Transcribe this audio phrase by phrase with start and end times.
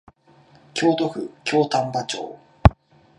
[0.73, 2.39] 京都府京丹波町